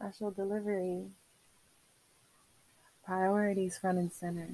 [0.00, 1.06] Special delivery.
[3.04, 4.48] Priorities front and center.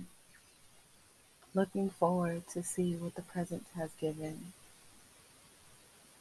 [1.53, 4.55] Looking forward to see what the present has given.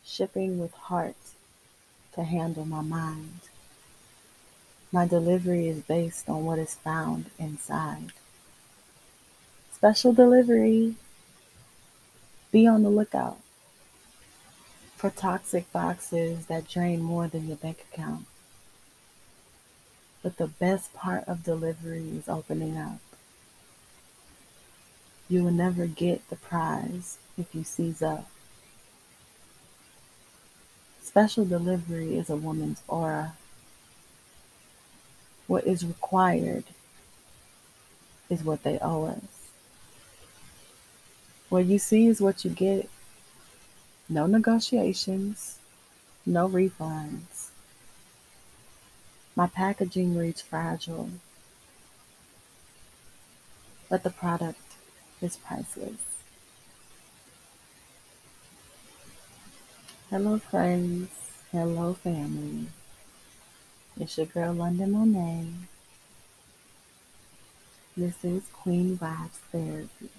[0.03, 1.15] Shipping with heart
[2.15, 3.39] to handle my mind.
[4.91, 8.11] My delivery is based on what is found inside.
[9.73, 10.95] Special delivery.
[12.51, 13.37] Be on the lookout
[14.97, 18.25] for toxic boxes that drain more than your bank account.
[20.23, 22.99] But the best part of delivery is opening up.
[25.29, 28.27] You will never get the prize if you seize up.
[31.01, 33.35] Special delivery is a woman's aura.
[35.45, 36.63] What is required
[38.29, 39.49] is what they owe us.
[41.49, 42.89] What you see is what you get.
[44.09, 45.59] No negotiations,
[46.25, 47.49] no refunds.
[49.35, 51.09] My packaging reads fragile,
[53.89, 54.61] but the product
[55.21, 55.97] is priceless.
[60.11, 61.09] Hello, friends.
[61.51, 62.67] Hello, family.
[63.99, 65.47] It's your girl, London Monet.
[67.97, 70.09] This is Queen Vibes Therapy.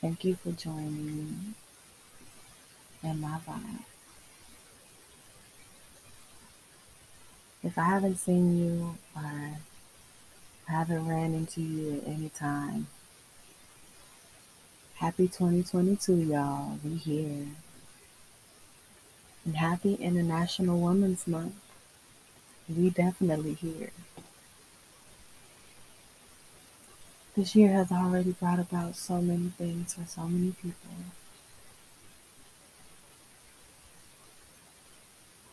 [0.00, 1.36] Thank you for joining me
[3.02, 3.93] and my vibe.
[7.64, 9.22] If I haven't seen you or
[10.68, 12.88] I haven't ran into you at any time,
[14.96, 16.78] happy 2022, y'all.
[16.84, 17.46] We here.
[19.46, 21.54] And happy International Women's Month.
[22.68, 23.92] We definitely here.
[27.34, 30.90] This year has already brought about so many things for so many people.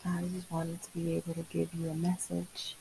[0.04, 2.74] I just wanted to be able to give you a message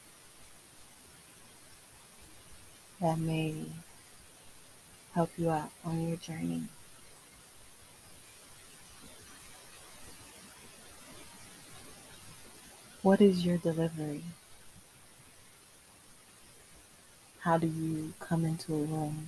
[2.99, 3.53] that may
[5.13, 6.63] help you out on your journey.
[13.03, 14.23] What is your delivery?
[17.41, 19.27] How do you come into a room?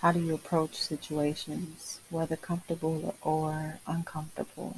[0.00, 4.76] How do you approach situations, whether comfortable or uncomfortable?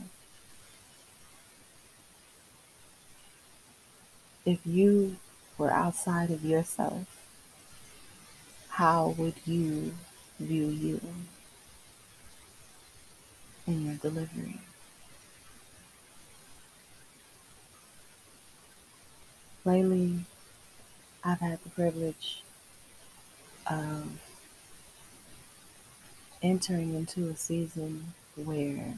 [4.46, 5.16] If you
[5.58, 7.04] were outside of yourself,
[8.68, 9.92] how would you
[10.38, 11.00] view you
[13.66, 14.60] in your delivery?
[19.64, 20.20] Lately,
[21.24, 22.44] I've had the privilege
[23.68, 24.06] of
[26.40, 28.94] entering into a season where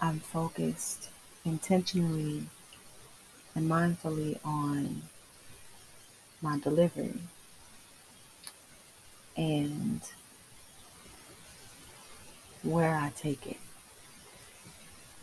[0.00, 1.10] I'm focused
[1.44, 2.44] intentionally
[3.54, 5.02] and mindfully on
[6.42, 7.18] my delivery
[9.36, 10.00] and
[12.62, 13.56] where I take it,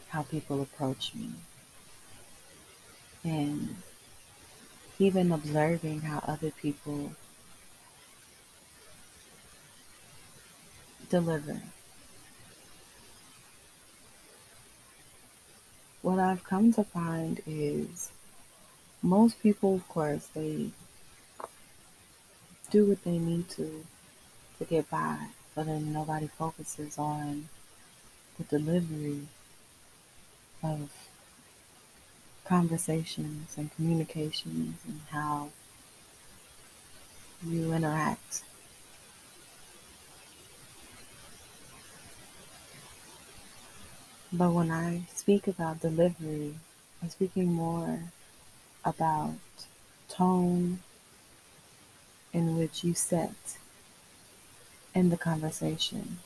[0.10, 1.30] how people approach me,
[3.24, 3.76] and
[5.00, 7.12] even observing how other people
[11.10, 11.62] deliver.
[16.08, 18.12] What I've come to find is
[19.02, 20.70] most people, of course, they
[22.72, 23.84] do what they need to
[24.58, 25.18] to get by,
[25.54, 27.50] but then nobody focuses on
[28.38, 29.28] the delivery
[30.64, 30.90] of
[32.46, 35.50] conversations and communications and how
[37.46, 38.44] you interact
[44.32, 46.56] But when I speak about delivery,
[47.02, 48.00] I'm speaking more
[48.84, 49.36] about
[50.10, 50.80] tone
[52.34, 53.58] in which you set
[54.94, 56.18] in the conversation,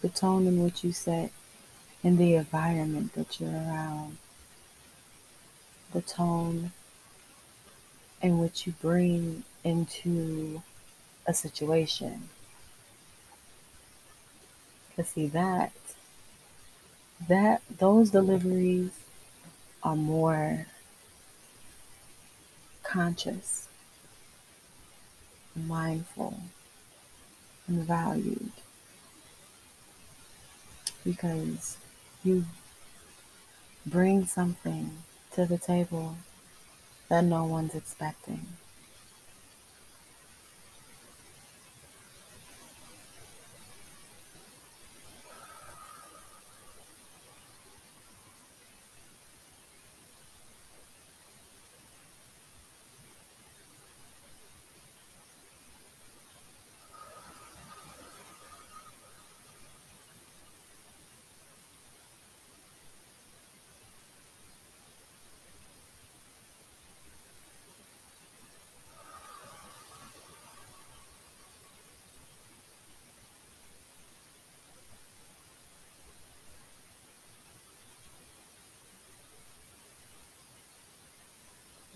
[0.00, 1.30] the tone in which you set
[2.02, 4.16] in the environment that you're around,
[5.92, 6.72] the tone
[8.22, 10.62] in which you bring into
[11.26, 12.30] a situation.
[14.88, 15.72] Because, see, that
[17.28, 18.90] that those deliveries
[19.82, 20.66] are more
[22.82, 23.68] conscious,
[25.54, 26.40] mindful,
[27.68, 28.50] and valued
[31.04, 31.78] because
[32.24, 32.44] you
[33.86, 34.90] bring something
[35.32, 36.16] to the table
[37.08, 38.46] that no one's expecting.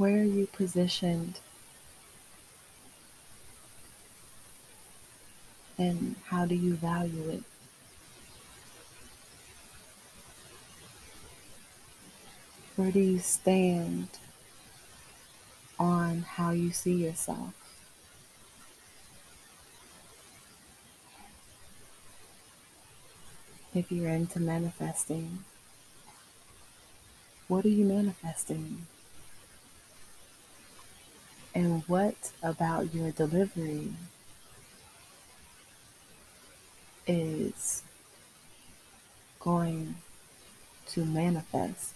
[0.04, 1.40] Where are you positioned?
[5.78, 7.42] And how do you value it?
[12.76, 14.08] Where do you stand
[15.78, 17.54] on how you see yourself?
[23.74, 25.38] If you're into manifesting,
[27.48, 28.86] what are you manifesting?
[31.54, 33.92] And what about your delivery
[37.06, 37.82] is
[39.38, 39.94] going
[40.88, 41.94] to manifest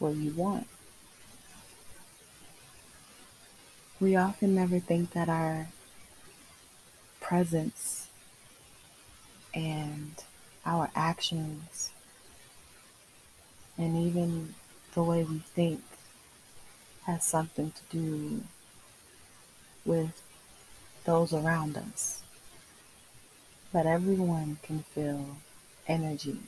[0.00, 0.66] what you want?
[4.00, 5.68] We often never think that our
[7.20, 8.08] presence
[9.54, 10.12] and
[10.66, 11.92] our actions
[13.78, 14.54] and even
[14.94, 15.82] the way we think
[17.06, 18.42] has something to do
[19.84, 20.22] with
[21.04, 22.22] those around us.
[23.72, 25.36] But everyone can feel
[25.88, 26.38] energy.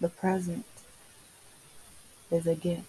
[0.00, 0.66] The present
[2.30, 2.82] is a gift.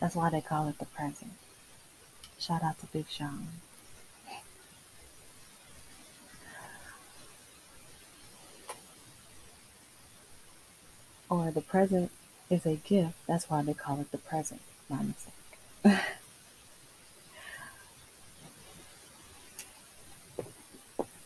[0.00, 1.32] That's why they call it the present.
[2.38, 3.46] Shout out to Big Sean.
[11.50, 12.10] The present
[12.50, 13.14] is a gift.
[13.26, 14.60] That's why they call it the present.
[14.88, 15.32] My mistake.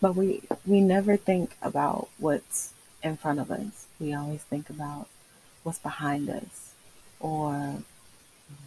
[0.00, 2.72] but we we never think about what's
[3.02, 3.86] in front of us.
[3.98, 5.08] We always think about
[5.62, 6.72] what's behind us
[7.20, 7.82] or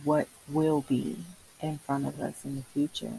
[0.04, 1.18] what will be
[1.62, 3.14] in front of us in the future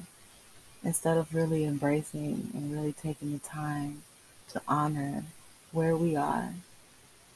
[0.84, 4.02] instead of really embracing and really taking the time
[4.48, 5.24] to honor
[5.70, 6.54] where we are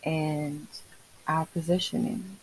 [0.07, 0.67] and
[1.29, 2.39] our positioning.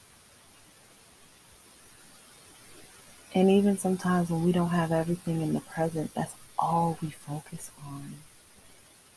[3.33, 7.71] And even sometimes when we don't have everything in the present, that's all we focus
[7.83, 8.15] on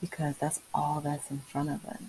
[0.00, 2.00] because that's all that's in front of us.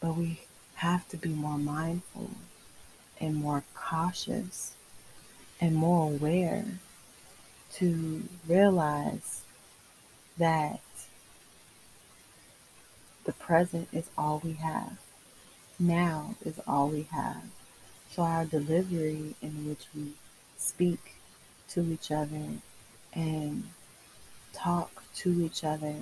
[0.00, 0.40] But we
[0.76, 2.30] have to be more mindful
[3.20, 4.74] and more cautious
[5.60, 6.64] and more aware
[7.74, 9.42] to realize
[10.38, 10.80] that
[13.26, 14.98] the present is all we have.
[15.78, 17.42] Now is all we have.
[18.10, 20.12] So our delivery in which we
[20.56, 21.16] speak
[21.70, 22.60] to each other
[23.12, 23.64] and
[24.52, 25.96] talk to each other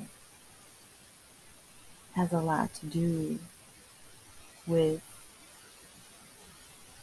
[2.14, 3.38] has a lot to do
[4.66, 5.02] with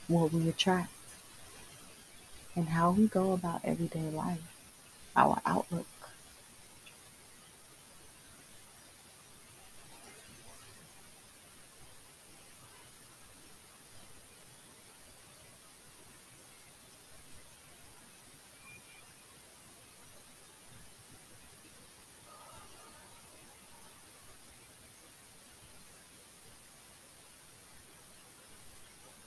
[0.07, 0.91] what we attract
[2.55, 4.53] and how we go about everyday life,
[5.15, 6.00] our outlook.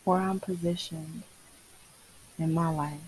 [0.04, 1.22] Where I'm positioned
[2.38, 3.00] in my life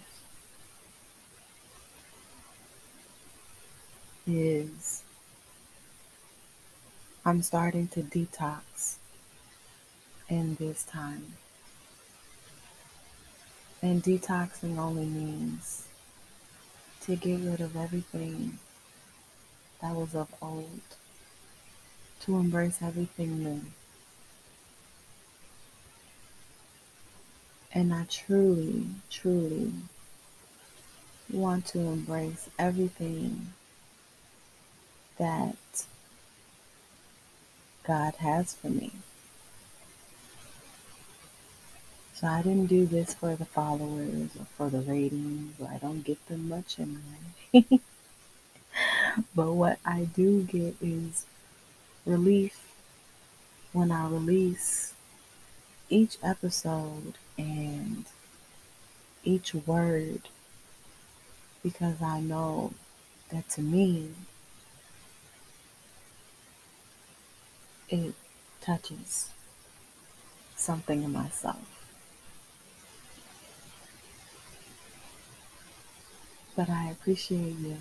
[4.26, 5.02] is
[7.24, 8.96] I'm starting to detox
[10.28, 11.34] in this time.
[13.82, 15.86] And detoxing only means
[17.02, 18.58] to get rid of everything
[19.82, 20.80] that was of old,
[22.20, 23.60] to embrace everything new.
[27.76, 29.70] And I truly, truly
[31.30, 33.52] want to embrace everything
[35.18, 35.56] that
[37.86, 38.92] God has for me.
[42.14, 45.60] So I didn't do this for the followers or for the ratings.
[45.60, 47.68] I don't get them much anyway.
[49.34, 51.26] but what I do get is
[52.06, 52.58] relief
[53.74, 54.94] when I release
[55.88, 58.04] each episode and
[59.24, 60.28] each word
[61.62, 62.72] because I know
[63.30, 64.10] that to me
[67.88, 68.14] it
[68.60, 69.30] touches
[70.56, 71.62] something in myself.
[76.56, 77.76] But I appreciate you.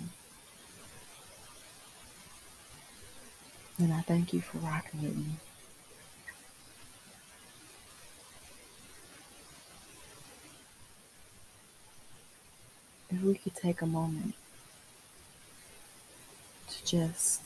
[3.78, 5.36] And I thank you for rocking with me.
[13.10, 14.34] If we could take a moment
[16.68, 17.42] to just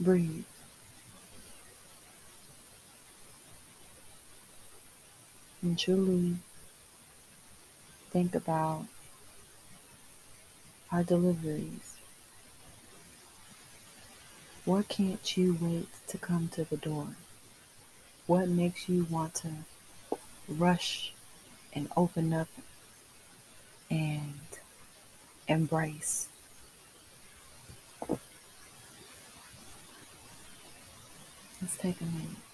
[0.00, 0.44] breathe.
[5.60, 6.36] And truly
[8.10, 8.84] think about
[10.92, 11.96] our deliveries.
[14.64, 17.08] What can't you wait to come to the door?
[18.26, 19.48] What makes you want to
[20.46, 21.12] rush
[21.72, 22.48] and open up
[23.90, 24.47] and
[25.48, 26.28] embrace?
[31.60, 32.47] Let's take a minute.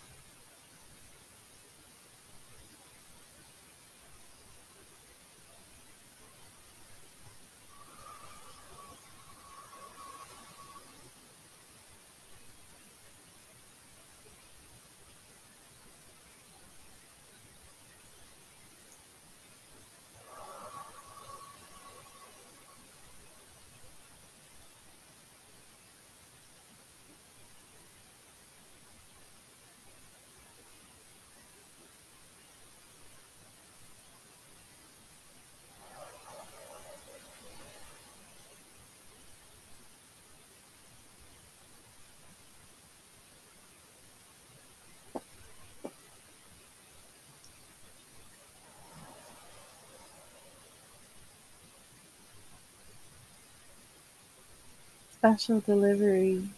[55.25, 56.50] Special delivery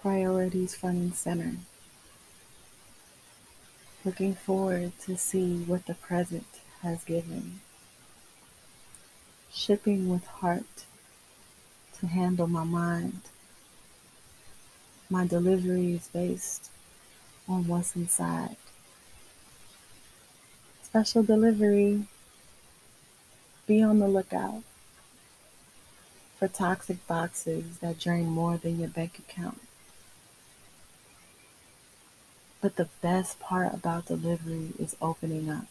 [0.00, 1.56] priorities and center.
[4.06, 6.46] Looking forward to see what the present
[6.80, 7.60] has given.
[9.52, 10.86] Shipping with heart
[11.98, 13.20] to handle my mind.
[15.10, 16.70] My delivery is based
[17.46, 18.56] on what's inside.
[20.82, 22.04] Special delivery.
[23.66, 24.62] Be on the lookout
[26.38, 29.60] for toxic boxes that drain more than your bank account.
[32.60, 35.66] But the best part about delivery is opening up.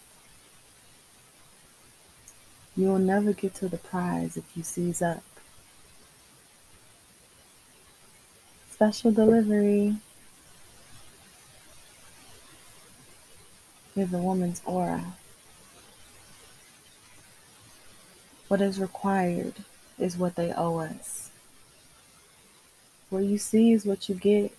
[2.75, 5.24] You will never get to the prize if you seize up.
[8.71, 9.95] Special delivery
[13.95, 15.13] is a woman's aura.
[18.47, 19.55] What is required
[19.98, 21.30] is what they owe us.
[23.10, 24.51] What you see is what you get.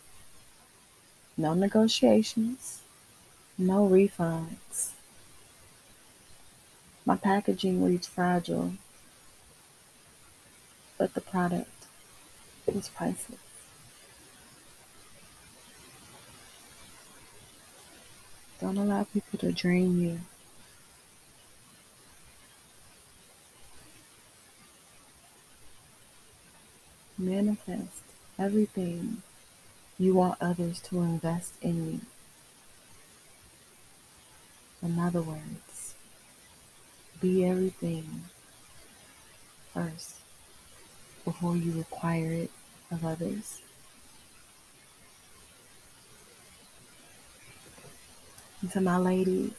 [1.37, 2.83] No negotiations,
[3.57, 4.91] no refunds.
[7.05, 8.73] My packaging reads fragile,
[10.97, 11.71] but the product
[12.67, 13.39] is priceless.
[18.61, 20.21] Don't allow people to drain you.
[27.21, 28.05] Manifest
[28.39, 29.23] everything
[29.99, 32.01] you want others to invest in you.
[34.81, 35.95] In other words,
[37.21, 38.23] be everything
[39.75, 40.19] first
[41.25, 42.53] before you require it
[42.93, 43.63] of others.
[48.63, 49.51] And to my ladies,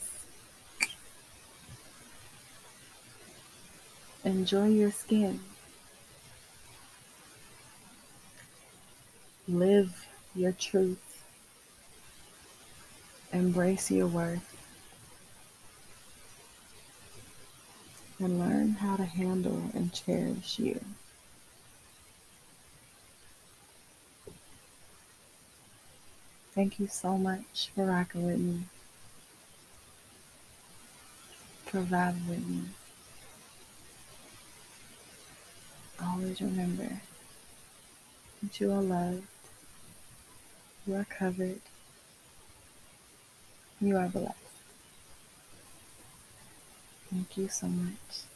[4.24, 5.40] enjoy your skin.
[9.52, 11.24] Live your truth.
[13.32, 14.46] Embrace your worth.
[18.20, 20.80] And learn how to handle and cherish you.
[26.54, 28.60] Thank you so much for rocking with me,
[31.66, 32.62] for vibing with me.
[36.00, 37.00] Always remember
[38.42, 39.24] that you are loved.
[40.86, 41.60] You are covered.
[43.80, 44.34] You are blessed.
[47.10, 48.29] Thank you so much.